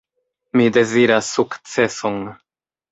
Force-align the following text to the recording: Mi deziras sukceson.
Mi 0.61 0.65
deziras 0.79 1.31
sukceson. 1.37 2.21